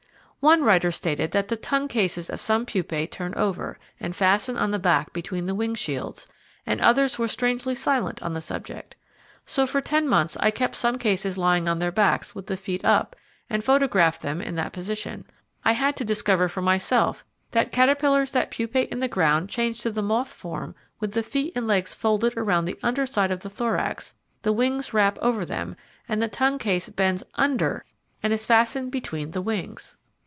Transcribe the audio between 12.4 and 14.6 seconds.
the feet up and photographed them in